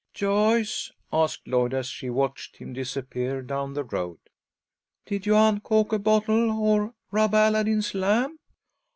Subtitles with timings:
[0.15, 4.17] "Joyce," asked Lloyd, as she watched him disappear down the road,
[5.05, 8.41] "did you uncawk a bottle, or rub Aladdin's lamp?